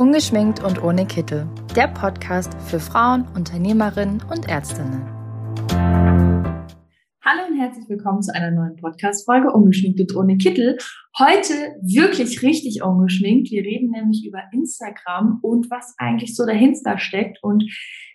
[0.00, 1.46] Ungeschminkt und ohne Kittel.
[1.76, 5.06] Der Podcast für Frauen, Unternehmerinnen und Ärztinnen.
[7.22, 10.78] Hallo und herzlich willkommen zu einer neuen Podcast-Folge Ungeschminkt und ohne Kittel.
[11.18, 11.52] Heute
[11.82, 13.50] wirklich richtig ungeschminkt.
[13.50, 17.64] Wir reden nämlich über Instagram und was eigentlich so dahinter steckt und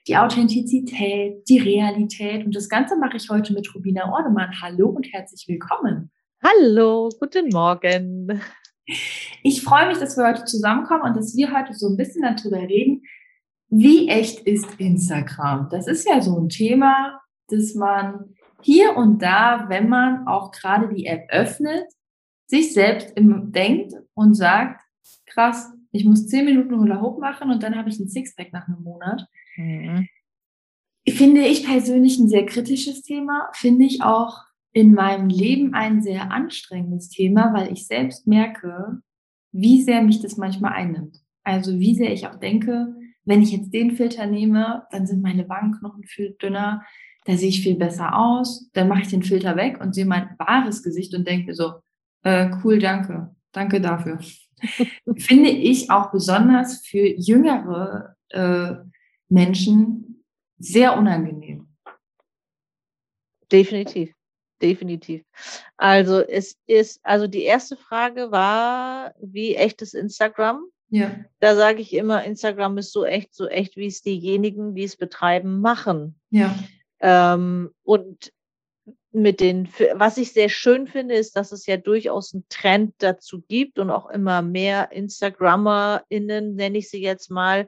[0.07, 2.47] die Authentizität, die Realität.
[2.47, 4.59] Und das Ganze mache ich heute mit Rubina Ordemann.
[4.59, 6.09] Hallo und herzlich willkommen.
[6.43, 8.41] Hallo, guten Morgen.
[9.43, 12.59] Ich freue mich, dass wir heute zusammenkommen und dass wir heute so ein bisschen darüber
[12.59, 13.03] reden,
[13.69, 15.69] wie echt ist Instagram?
[15.69, 20.93] Das ist ja so ein Thema, das man hier und da, wenn man auch gerade
[20.93, 21.85] die App öffnet,
[22.47, 24.81] sich selbst im, denkt und sagt,
[25.25, 28.67] krass, ich muss zehn Minuten Hula Hoop machen und dann habe ich ein Sixpack nach
[28.67, 29.27] einem Monat.
[29.55, 30.07] Mhm.
[31.07, 34.44] Finde ich persönlich ein sehr kritisches Thema, finde ich auch
[34.75, 38.99] in meinem Leben ein sehr anstrengendes Thema, weil ich selbst merke,
[39.53, 41.21] wie sehr mich das manchmal einnimmt.
[41.45, 42.93] Also wie sehr ich auch denke,
[43.23, 46.83] wenn ich jetzt den Filter nehme, dann sind meine Wangenknochen viel dünner,
[47.23, 50.35] da sehe ich viel besser aus, dann mache ich den Filter weg und sehe mein
[50.39, 51.75] wahres Gesicht und denke mir so,
[52.23, 54.19] äh, cool, danke, danke dafür.
[55.17, 58.73] Finde ich auch besonders für jüngere äh,
[59.29, 60.25] Menschen
[60.57, 61.69] sehr unangenehm.
[63.49, 64.14] Definitiv
[64.61, 65.23] definitiv.
[65.77, 70.65] Also es ist, also die erste Frage war, wie echt ist Instagram?
[70.89, 71.15] Ja.
[71.39, 74.97] Da sage ich immer, Instagram ist so echt, so echt, wie es diejenigen, die es
[74.97, 76.19] betreiben, machen.
[76.29, 76.55] Ja.
[76.99, 78.31] Ähm, und
[79.11, 83.41] mit den, was ich sehr schön finde, ist, dass es ja durchaus einen Trend dazu
[83.47, 87.67] gibt und auch immer mehr InstagrammerInnen, nenne ich sie jetzt mal,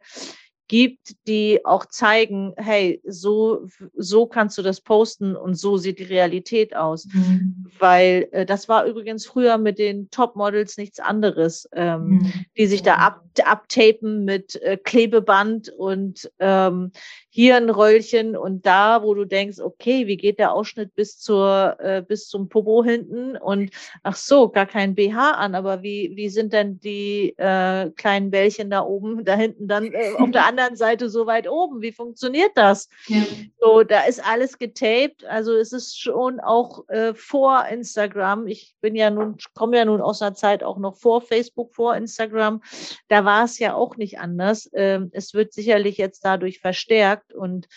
[0.68, 6.04] gibt, die auch zeigen, hey, so, so kannst du das posten und so sieht die
[6.04, 7.08] Realität aus.
[7.12, 7.68] Mhm.
[7.80, 12.34] Weil äh, das war übrigens früher mit den Topmodels nichts anderes, ähm, mhm.
[12.58, 16.92] die sich da ab, abtapen mit äh, Klebeband und ähm,
[17.30, 21.78] hier ein Röllchen und da, wo du denkst, okay, wie geht der Ausschnitt bis zur
[21.80, 23.70] äh, bis zum Popo hinten und
[24.02, 28.72] ach so, gar kein BH an, aber wie wie sind denn die äh, kleinen Bällchen
[28.72, 31.82] da oben, da hinten dann äh, auf der anderen Seite so weit oben?
[31.82, 32.90] Wie funktioniert das?
[33.08, 33.22] Ja.
[33.60, 38.48] So, da ist alles getaped, also es ist schon auch äh, vor Instagram.
[38.48, 41.96] Ich bin ja nun komme ja nun aus einer Zeit auch noch vor Facebook, vor
[41.96, 42.64] Instagram.
[43.10, 44.70] Da war es ja auch nicht anders.
[44.74, 47.34] Ähm, es wird sicherlich jetzt dadurch verstärkt.
[47.34, 47.68] Und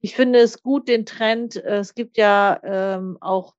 [0.00, 1.54] ich finde es gut, den Trend.
[1.54, 3.54] Äh, es gibt ja ähm, auch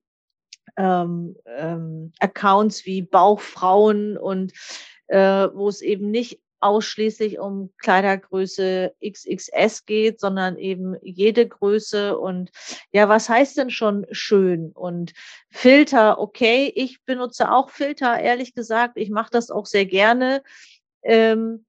[0.75, 4.52] ähm, ähm, Accounts wie Bauchfrauen und
[5.07, 12.18] äh, wo es eben nicht ausschließlich um Kleidergröße XXS geht, sondern eben jede Größe.
[12.18, 12.50] Und
[12.91, 14.72] ja, was heißt denn schon schön?
[14.74, 15.13] Und
[15.50, 18.97] Filter, okay, ich benutze auch Filter, ehrlich gesagt.
[18.97, 20.44] Ich mache das auch sehr gerne.
[21.03, 21.66] Ähm,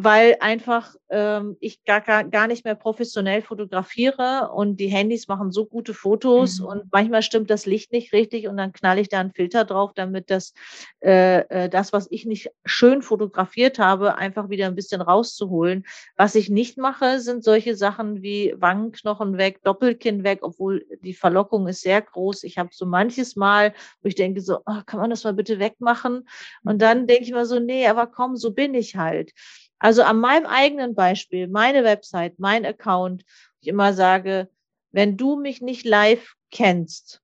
[0.00, 5.50] weil einfach ähm, ich gar, gar, gar nicht mehr professionell fotografiere und die Handys machen
[5.50, 6.66] so gute Fotos mhm.
[6.66, 9.90] und manchmal stimmt das Licht nicht richtig und dann knall ich da einen Filter drauf,
[9.96, 10.54] damit das,
[11.00, 15.84] äh, äh, das, was ich nicht schön fotografiert habe, einfach wieder ein bisschen rauszuholen.
[16.16, 21.66] Was ich nicht mache, sind solche Sachen wie Wangenknochen weg, Doppelkinn weg, obwohl die Verlockung
[21.66, 22.44] ist sehr groß.
[22.44, 25.58] Ich habe so manches Mal, wo ich denke so, oh, kann man das mal bitte
[25.58, 26.28] wegmachen?
[26.62, 29.32] Und dann denke ich mal so, nee, aber komm, so bin ich halt.
[29.78, 33.24] Also an meinem eigenen Beispiel, meine Website, mein Account,
[33.60, 34.48] ich immer sage,
[34.90, 37.20] wenn du mich nicht live kennst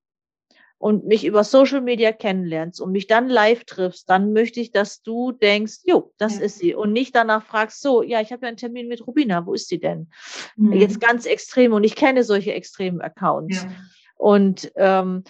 [0.78, 5.02] und mich über Social Media kennenlernst und mich dann live triffst, dann möchte ich, dass
[5.02, 6.44] du denkst, jo, das ja.
[6.44, 9.46] ist sie und nicht danach fragst, so, ja, ich habe ja einen Termin mit Rubina,
[9.46, 10.10] wo ist sie denn?
[10.56, 10.74] Mhm.
[10.74, 13.62] Jetzt ganz extrem und ich kenne solche extremen Accounts.
[13.62, 13.70] Ja.
[14.16, 15.24] Und ähm,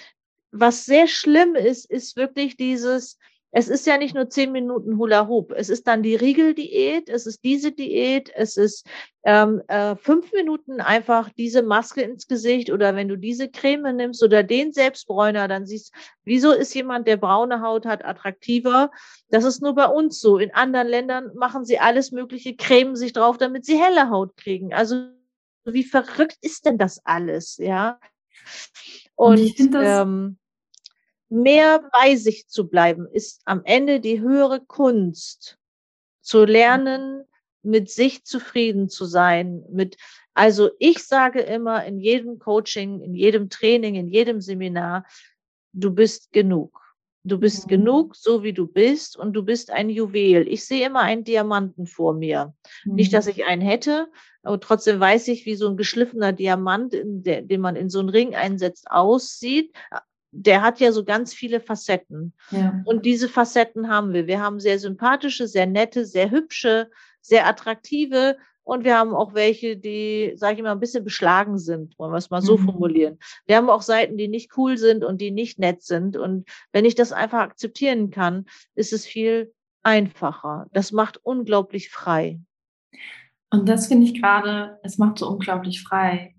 [0.50, 3.18] was sehr schlimm ist, ist wirklich dieses,
[3.56, 5.52] es ist ja nicht nur zehn Minuten Hula Hoop.
[5.52, 8.84] Es ist dann die Riegeldiät, es ist diese Diät, es ist
[9.22, 14.24] ähm, äh, fünf Minuten einfach diese Maske ins Gesicht oder wenn du diese Creme nimmst
[14.24, 15.94] oder den Selbstbräuner, dann siehst,
[16.24, 18.90] wieso ist jemand, der braune Haut hat, attraktiver?
[19.30, 20.38] Das ist nur bei uns so.
[20.38, 24.74] In anderen Ländern machen sie alles mögliche, cremen sich drauf, damit sie helle Haut kriegen.
[24.74, 25.10] Also
[25.64, 28.00] wie verrückt ist denn das alles, ja?
[29.14, 30.38] Und, Und ähm,
[31.28, 35.58] mehr bei sich zu bleiben, ist am Ende die höhere Kunst.
[36.20, 37.24] Zu lernen,
[37.62, 39.96] mit sich zufrieden zu sein, mit,
[40.34, 45.06] also ich sage immer in jedem Coaching, in jedem Training, in jedem Seminar,
[45.72, 46.80] du bist genug.
[47.26, 47.70] Du bist mhm.
[47.70, 50.46] genug, so wie du bist, und du bist ein Juwel.
[50.46, 52.54] Ich sehe immer einen Diamanten vor mir.
[52.84, 52.96] Mhm.
[52.96, 54.08] Nicht, dass ich einen hätte,
[54.42, 58.34] aber trotzdem weiß ich, wie so ein geschliffener Diamant, den man in so einen Ring
[58.34, 59.74] einsetzt, aussieht
[60.34, 62.34] der hat ja so ganz viele Facetten.
[62.50, 62.82] Ja.
[62.84, 64.26] Und diese Facetten haben wir.
[64.26, 66.90] Wir haben sehr sympathische, sehr nette, sehr hübsche,
[67.20, 71.98] sehr attraktive und wir haben auch welche, die, sage ich mal, ein bisschen beschlagen sind,
[71.98, 72.64] wollen wir es mal so mhm.
[72.64, 73.18] formulieren.
[73.46, 76.16] Wir haben auch Seiten, die nicht cool sind und die nicht nett sind.
[76.16, 79.52] Und wenn ich das einfach akzeptieren kann, ist es viel
[79.82, 80.66] einfacher.
[80.72, 82.40] Das macht unglaublich frei.
[83.50, 86.33] Und das finde ich gerade, es macht so unglaublich frei.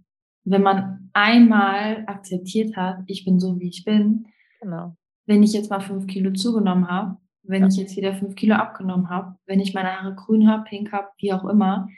[0.46, 4.28] Wenn man einmal akzeptiert hat, ich bin so, wie ich bin.
[4.62, 4.96] Genau.
[5.26, 7.68] Wenn ich jetzt mal fünf Kilo zugenommen habe, wenn ja.
[7.68, 11.08] ich jetzt wieder fünf Kilo abgenommen habe, wenn ich meine Haare grün habe, pink habe,
[11.20, 11.90] wie auch immer,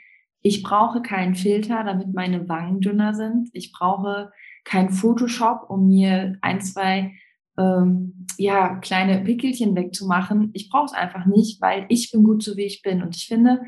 [0.42, 3.50] ich brauche keinen Filter, damit meine Wangen dünner sind.
[3.54, 4.32] Ich brauche
[4.64, 7.14] kein Photoshop, um mir ein, zwei
[7.58, 10.52] ähm, ja, kleine Pickelchen wegzumachen.
[10.54, 13.02] Ich brauche es einfach nicht, weil ich bin gut so, wie ich bin.
[13.02, 13.62] Und ich finde,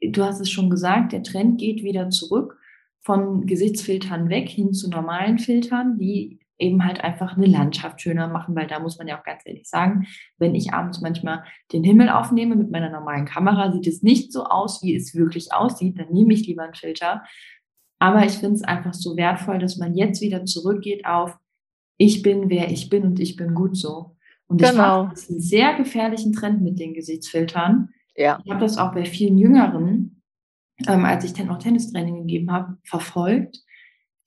[0.00, 2.58] du hast es schon gesagt, der Trend geht wieder zurück
[3.02, 8.54] von Gesichtsfiltern weg hin zu normalen Filtern, die eben halt einfach eine Landschaft schöner machen,
[8.54, 10.06] weil da muss man ja auch ganz ehrlich sagen,
[10.38, 14.44] wenn ich abends manchmal den Himmel aufnehme mit meiner normalen Kamera, sieht es nicht so
[14.44, 17.24] aus, wie es wirklich aussieht, dann nehme ich lieber einen Filter.
[17.98, 21.36] Aber ich finde es einfach so wertvoll, dass man jetzt wieder zurückgeht auf,
[21.98, 24.16] ich bin, wer ich bin und ich bin gut so.
[24.46, 25.02] Und ich genau.
[25.02, 27.88] finde es einen sehr gefährlichen Trend mit den Gesichtsfiltern.
[28.16, 28.40] Ja.
[28.44, 30.21] Ich habe das auch bei vielen Jüngeren,
[30.86, 33.58] ähm, als ich dann auch Tennistraining gegeben habe, verfolgt,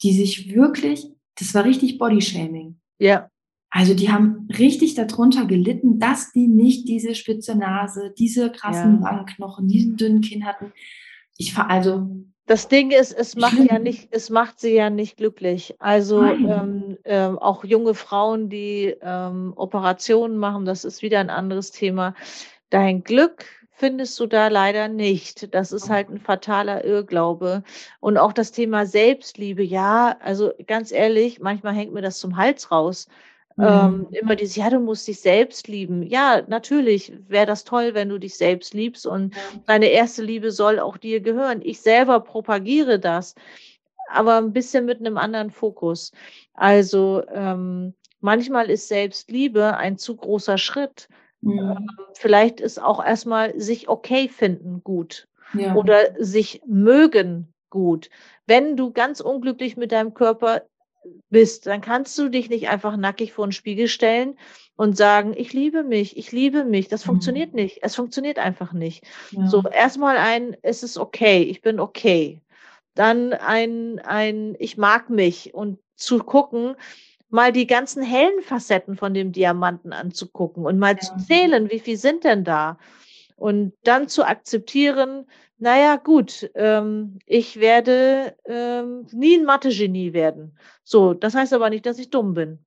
[0.02, 2.80] die sich wirklich das war richtig Bodyshaming.
[2.98, 3.30] Ja.
[3.70, 9.02] Also die haben richtig darunter gelitten, dass die nicht diese spitze Nase, diese krassen ja.
[9.02, 10.72] Wangenknochen, diesen dünnen Kinn hatten.
[11.38, 12.10] Ich war also.
[12.46, 15.76] Das Ding ist, es macht ja nicht, es macht sie ja nicht glücklich.
[15.80, 21.72] Also ähm, ähm, auch junge Frauen, die ähm, Operationen machen, das ist wieder ein anderes
[21.72, 22.14] Thema.
[22.70, 23.46] Dein Glück
[23.78, 25.54] findest du da leider nicht.
[25.54, 27.64] Das ist halt ein fataler Irrglaube.
[28.00, 32.72] Und auch das Thema Selbstliebe, ja, also ganz ehrlich, manchmal hängt mir das zum Hals
[32.72, 33.08] raus.
[33.58, 33.68] Ähm, mhm.
[33.68, 36.04] Ähm, immer dieses, ja, du musst dich selbst lieben.
[36.04, 39.42] Ja, natürlich wäre das toll, wenn du dich selbst liebst und ja.
[39.66, 41.62] deine erste Liebe soll auch dir gehören.
[41.62, 43.36] Ich selber propagiere das,
[44.10, 46.14] aber ein bisschen mit einem anderen Fokus.
[46.54, 51.10] Also ähm, manchmal ist Selbstliebe ein zu großer Schritt.
[51.46, 51.60] Mhm.
[51.60, 55.76] Ähm, vielleicht ist auch erstmal sich okay finden gut ja.
[55.76, 58.10] oder sich mögen gut.
[58.48, 60.64] Wenn du ganz unglücklich mit deinem Körper
[61.30, 64.40] bist, dann kannst du dich nicht einfach nackig vor den Spiegel stellen
[64.76, 66.88] und sagen, ich liebe mich, ich liebe mich.
[66.88, 67.10] Das mhm.
[67.10, 67.80] funktioniert nicht.
[67.84, 69.04] Es funktioniert einfach nicht.
[69.32, 69.48] Ja.
[69.48, 72.42] So, erstmal ein, es ist okay, ich bin okay.
[72.96, 76.76] Dann ein, ein, ich mag mich und zu gucken,
[77.30, 81.00] mal die ganzen hellen Facetten von dem Diamanten anzugucken und mal ja.
[81.00, 82.78] zu zählen, wie viel sind denn da?
[83.36, 85.26] Und dann zu akzeptieren,
[85.58, 90.58] naja, gut, ähm, ich werde ähm, nie ein Mathe-Genie werden.
[90.84, 92.60] So, das heißt aber nicht, dass ich dumm bin.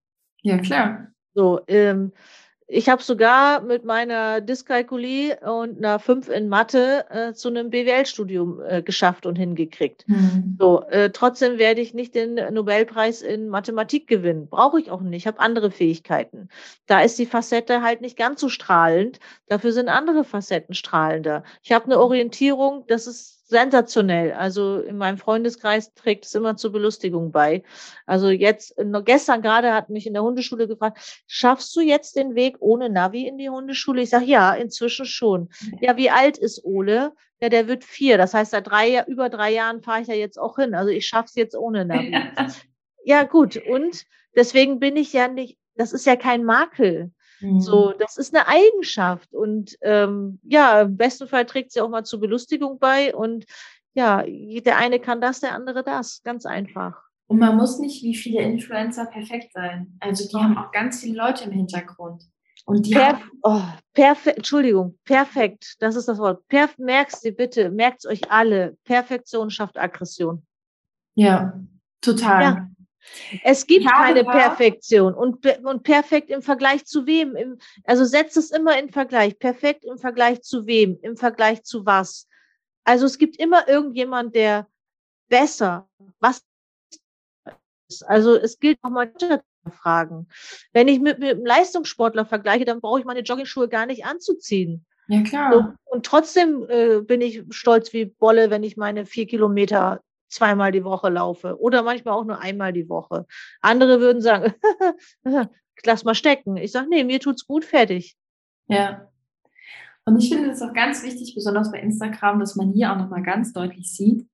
[0.42, 1.08] Ja, klar.
[1.34, 2.12] So, ähm,
[2.70, 8.60] ich habe sogar mit meiner Dyskalkulie und einer 5 in Mathe äh, zu einem BWL-Studium
[8.60, 10.06] äh, geschafft und hingekriegt.
[10.06, 10.56] Mhm.
[10.60, 14.48] So, äh, trotzdem werde ich nicht den Nobelpreis in Mathematik gewinnen.
[14.48, 15.22] Brauche ich auch nicht.
[15.22, 16.50] Ich habe andere Fähigkeiten.
[16.86, 19.18] Da ist die Facette halt nicht ganz so strahlend.
[19.46, 21.44] Dafür sind andere Facetten strahlender.
[21.62, 24.32] Ich habe eine Orientierung, das ist sensationell.
[24.32, 27.62] Also in meinem Freundeskreis trägt es immer zur Belustigung bei.
[28.06, 28.74] Also jetzt,
[29.04, 33.26] gestern gerade hat mich in der Hundeschule gefragt, schaffst du jetzt den Weg ohne Navi
[33.26, 34.02] in die Hundeschule?
[34.02, 35.48] Ich sage, ja, inzwischen schon.
[35.80, 37.12] Ja, wie alt ist Ole?
[37.40, 38.18] Ja, der wird vier.
[38.18, 40.74] Das heißt, seit drei, über drei Jahren fahre ich ja jetzt auch hin.
[40.74, 42.14] Also ich schaff's jetzt ohne Navi.
[43.04, 43.56] ja, gut.
[43.56, 44.04] Und
[44.36, 47.12] deswegen bin ich ja nicht, das ist ja kein Makel.
[47.58, 47.98] So, mhm.
[47.98, 52.20] das ist eine Eigenschaft und ähm, ja, im besten Fall trägt sie auch mal zur
[52.20, 53.44] Belustigung bei und
[53.94, 57.00] ja, der eine kann das, der andere das, ganz einfach.
[57.26, 59.98] Und man muss nicht wie viele Influencer perfekt sein.
[60.00, 62.24] Also die haben auch ganz viele Leute im Hintergrund.
[62.64, 63.62] Und die Perf oh,
[63.94, 66.46] perfekt, Entschuldigung, perfekt, das ist das Wort.
[66.48, 68.76] Perf merkst du bitte, merkt es euch alle.
[68.84, 70.42] Perfektion schafft Aggression.
[71.14, 71.58] Ja,
[72.00, 72.42] total.
[72.42, 72.68] Ja.
[73.42, 77.36] Es gibt keine Perfektion und, und perfekt im Vergleich zu wem?
[77.36, 79.38] Im, also setzt es immer in Vergleich.
[79.38, 80.98] Perfekt im Vergleich zu wem?
[81.02, 82.26] Im Vergleich zu was?
[82.84, 84.66] Also es gibt immer irgendjemand, der
[85.28, 85.88] besser,
[86.20, 86.42] was
[87.88, 88.02] ist.
[88.08, 89.12] Also es gilt auch mal
[89.70, 90.28] fragen.
[90.72, 94.86] Wenn ich mit, mit einem Leistungssportler vergleiche, dann brauche ich meine Joggingschuhe gar nicht anzuziehen.
[95.08, 95.52] Ja, klar.
[95.52, 100.72] So, und trotzdem äh, bin ich stolz wie Bolle, wenn ich meine vier Kilometer zweimal
[100.72, 103.26] die Woche laufe oder manchmal auch nur einmal die Woche.
[103.60, 104.54] Andere würden sagen,
[105.84, 106.56] lass mal stecken.
[106.56, 108.16] Ich sage, nee, mir tut's gut, fertig.
[108.66, 109.10] Ja.
[110.04, 113.22] Und ich finde es auch ganz wichtig, besonders bei Instagram, dass man hier auch nochmal
[113.22, 114.26] ganz deutlich sieht,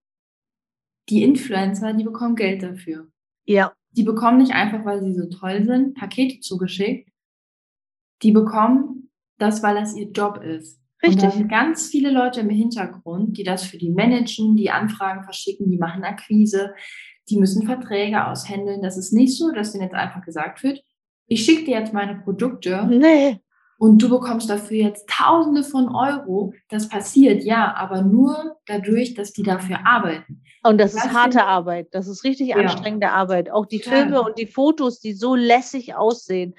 [1.08, 3.08] die Influencer, die bekommen Geld dafür.
[3.46, 3.74] Ja.
[3.90, 7.10] die bekommen nicht einfach, weil sie so toll sind, Pakete zugeschickt.
[8.22, 10.80] Die bekommen das, weil das ihr Job ist.
[11.04, 11.34] Richtig.
[11.34, 15.78] Und ganz viele Leute im Hintergrund, die das für die managen, die Anfragen verschicken, die
[15.78, 16.74] machen Akquise,
[17.28, 18.82] die müssen Verträge aushändeln.
[18.82, 20.82] Das ist nicht so, dass denen jetzt einfach gesagt wird,
[21.26, 22.86] ich schicke dir jetzt meine Produkte.
[22.86, 23.40] Nee
[23.78, 26.54] und du bekommst dafür jetzt Tausende von Euro.
[26.68, 30.42] Das passiert, ja, aber nur dadurch, dass die dafür arbeiten.
[30.62, 31.44] Und das ist harte du?
[31.44, 31.88] Arbeit.
[31.90, 32.56] Das ist richtig ja.
[32.56, 33.50] anstrengende Arbeit.
[33.50, 34.20] Auch die Filme ja.
[34.20, 36.54] und die Fotos, die so lässig aussehen.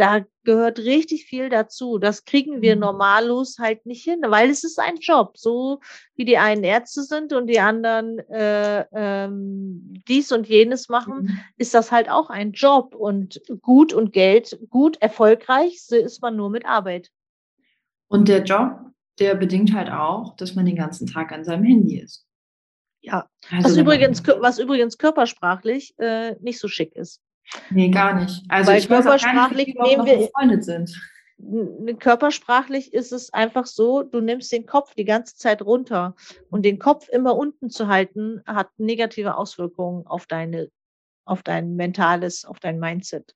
[0.00, 1.98] Da gehört richtig viel dazu.
[1.98, 2.80] Das kriegen wir mhm.
[2.80, 5.36] normallos halt nicht hin, weil es ist ein Job.
[5.36, 5.80] So
[6.14, 11.40] wie die einen Ärzte sind und die anderen äh, ähm, dies und jenes machen, mhm.
[11.58, 12.94] ist das halt auch ein Job.
[12.94, 17.10] Und gut und Geld, gut, erfolgreich ist man nur mit Arbeit.
[18.08, 18.78] Und der Job,
[19.18, 22.26] der bedingt halt auch, dass man den ganzen Tag an seinem Handy ist.
[23.02, 27.20] Ja, also was, übrigens, was übrigens körpersprachlich äh, nicht so schick ist.
[27.70, 28.42] Nee, gar nicht.
[28.48, 31.00] Also Weil ich körpersprachlich nicht, nehmen wir befreundet sind.
[31.98, 36.14] Körpersprachlich ist es einfach so, du nimmst den Kopf die ganze Zeit runter
[36.50, 40.68] und den Kopf immer unten zu halten, hat negative Auswirkungen auf deine,
[41.24, 43.34] auf dein mentales, auf dein Mindset.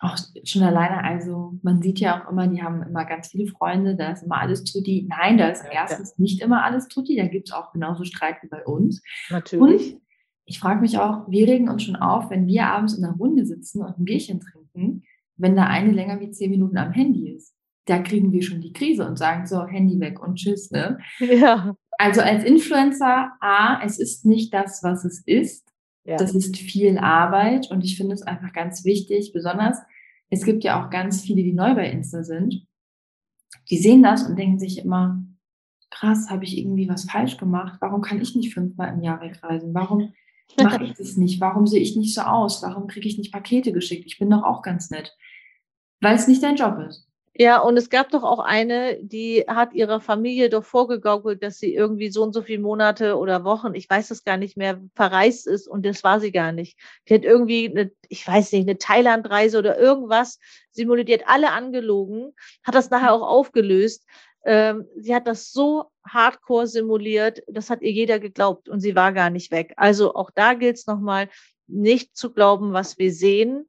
[0.00, 3.94] Auch schon alleine, also man sieht ja auch immer, die haben immer ganz viele Freunde,
[3.96, 5.06] da ist immer alles tutti.
[5.08, 8.48] Nein, da ist erstens nicht immer alles tutti, da gibt es auch genauso Streit wie
[8.48, 9.02] bei uns.
[9.30, 9.94] Natürlich.
[9.94, 10.03] Und
[10.46, 13.46] ich frage mich auch, wir regen uns schon auf, wenn wir abends in der Runde
[13.46, 15.02] sitzen und ein Bierchen trinken,
[15.36, 17.54] wenn da eine länger wie zehn Minuten am Handy ist.
[17.86, 20.98] Da kriegen wir schon die Krise und sagen so, Handy weg und tschüss, ne?
[21.18, 21.76] Ja.
[21.98, 25.68] Also als Influencer, A, es ist nicht das, was es ist.
[26.04, 26.16] Ja.
[26.16, 29.78] Das ist viel Arbeit und ich finde es einfach ganz wichtig, besonders,
[30.28, 32.66] es gibt ja auch ganz viele, die neu bei Insta sind.
[33.70, 35.24] Die sehen das und denken sich immer,
[35.90, 37.78] krass, habe ich irgendwie was falsch gemacht?
[37.80, 39.72] Warum kann ich nicht fünfmal im Jahr wegreisen?
[39.72, 40.12] Warum
[40.62, 41.40] mache ich das nicht?
[41.40, 42.62] Warum sehe ich nicht so aus?
[42.62, 44.04] Warum kriege ich nicht Pakete geschickt?
[44.06, 45.16] Ich bin doch auch ganz nett.
[46.00, 47.06] Weil es nicht dein Job ist.
[47.36, 51.74] Ja, und es gab doch auch eine, die hat ihrer Familie doch vorgegaukelt, dass sie
[51.74, 55.48] irgendwie so und so viele Monate oder Wochen, ich weiß es gar nicht mehr, verreist
[55.48, 56.78] ist und das war sie gar nicht.
[57.08, 60.38] Die hat irgendwie, eine, ich weiß nicht, eine Thailandreise oder irgendwas
[60.70, 64.06] simuliert, alle angelogen, hat das nachher auch aufgelöst.
[64.44, 69.12] Ähm, sie hat das so hardcore simuliert, das hat ihr jeder geglaubt und sie war
[69.12, 69.72] gar nicht weg.
[69.76, 71.28] Also auch da gilt es nochmal,
[71.66, 73.68] nicht zu glauben, was wir sehen.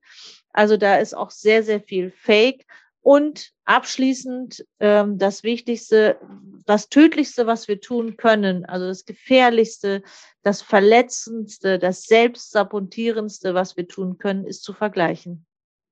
[0.51, 2.65] Also da ist auch sehr, sehr viel Fake.
[3.01, 6.20] Und abschließend ähm, das Wichtigste,
[6.65, 10.01] das Tödlichste, was wir tun können, also das Gefährlichste,
[10.41, 15.46] das Verletzendste, das Selbstsabotierendste, was wir tun können, ist zu vergleichen.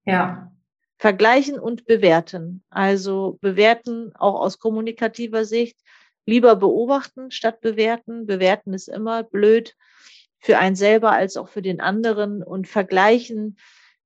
[0.05, 0.51] Ja,
[1.03, 2.63] Vergleichen und bewerten.
[2.69, 5.77] Also bewerten auch aus kommunikativer Sicht.
[6.25, 8.25] Lieber beobachten statt bewerten.
[8.25, 9.75] Bewerten ist immer blöd
[10.39, 12.41] für einen selber als auch für den anderen.
[12.41, 13.57] Und vergleichen,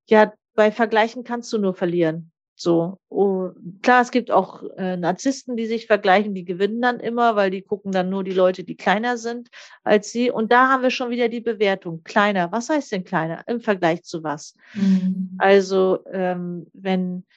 [0.08, 2.32] ja, bei Vergleichen kannst du nur verlieren.
[2.60, 3.52] So, oh,
[3.84, 7.62] klar, es gibt auch äh, Narzissten, die sich vergleichen, die gewinnen dann immer, weil die
[7.62, 9.50] gucken dann nur die Leute, die kleiner sind
[9.84, 10.32] als sie.
[10.32, 12.02] Und da haben wir schon wieder die Bewertung.
[12.04, 14.56] Kleiner, was heißt denn kleiner im Vergleich zu was?
[14.74, 15.36] Mhm.
[15.38, 17.28] Also, ähm, wenn,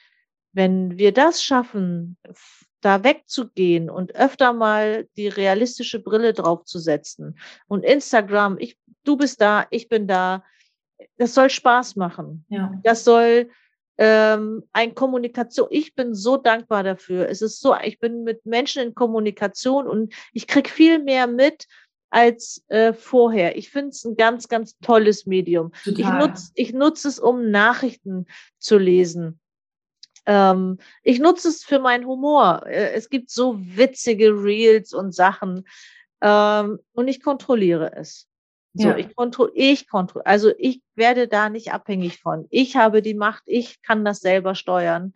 [0.53, 2.17] wenn wir das schaffen,
[2.81, 7.37] da wegzugehen und öfter mal die realistische Brille draufzusetzen
[7.67, 10.43] und Instagram, ich, du bist da, ich bin da,
[11.17, 12.43] das soll Spaß machen.
[12.49, 12.73] Ja.
[12.83, 13.51] Das soll
[14.03, 15.67] ähm, ein Kommunikation.
[15.69, 17.29] Ich bin so dankbar dafür.
[17.29, 21.67] Es ist so, ich bin mit Menschen in Kommunikation und ich krieg viel mehr mit
[22.09, 23.57] als äh, vorher.
[23.57, 25.71] Ich finde es ein ganz, ganz tolles Medium.
[25.83, 25.99] Total.
[25.99, 28.25] Ich nutze ich nutz es, um Nachrichten
[28.57, 29.39] zu lesen.
[30.25, 32.65] Ähm, ich nutze es für meinen Humor.
[32.65, 35.67] Äh, es gibt so witzige Reels und Sachen
[36.21, 38.27] ähm, und ich kontrolliere es.
[38.73, 38.97] So, ja.
[38.97, 42.47] ich kontrolliere, ich kontrolliere, also ich werde da nicht abhängig von.
[42.49, 45.13] Ich habe die Macht, ich kann das selber steuern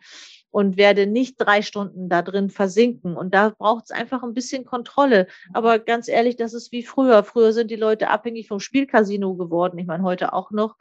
[0.50, 3.16] und werde nicht drei Stunden da drin versinken.
[3.16, 5.26] Und da braucht es einfach ein bisschen Kontrolle.
[5.52, 7.24] Aber ganz ehrlich, das ist wie früher.
[7.24, 9.78] Früher sind die Leute abhängig vom Spielcasino geworden.
[9.78, 10.76] Ich meine, heute auch noch.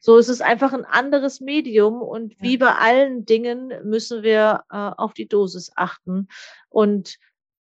[0.00, 2.02] So ist es einfach ein anderes Medium.
[2.02, 2.38] Und ja.
[2.40, 6.26] wie bei allen Dingen müssen wir äh, auf die Dosis achten.
[6.68, 7.16] Und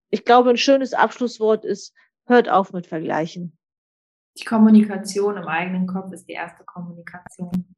[0.09, 1.93] ich glaube, ein schönes Abschlusswort ist,
[2.27, 3.56] hört auf mit Vergleichen
[4.39, 7.75] die Kommunikation im eigenen Kopf ist die erste Kommunikation.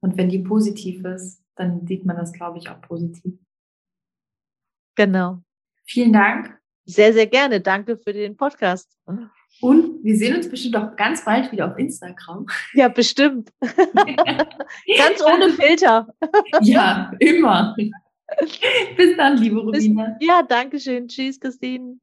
[0.00, 3.34] Und wenn die positiv ist, dann sieht man das, glaube ich, auch positiv.
[4.96, 5.42] Genau.
[5.86, 6.58] Vielen Dank.
[6.84, 7.60] Sehr, sehr gerne.
[7.60, 8.96] Danke für den Podcast.
[9.60, 12.46] Und wir sehen uns bestimmt auch ganz bald wieder auf Instagram.
[12.74, 13.52] Ja, bestimmt.
[13.60, 16.12] ganz ohne Filter.
[16.62, 17.76] ja, immer.
[18.96, 20.16] Bis dann, liebe Rubina.
[20.20, 21.08] ja, danke schön.
[21.08, 21.98] Tschüss, Christine.